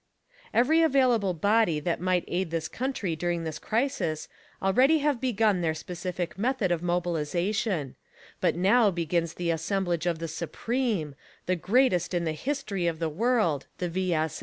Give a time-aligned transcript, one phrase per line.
[0.51, 4.27] "Every available body that might aid this country during this crisis
[4.59, 7.93] already have begun their specific method of mobilization;
[8.39, 11.13] but now begins the assemb lage of the SUPREME,
[11.45, 14.15] the greatest in the history of the world— the V.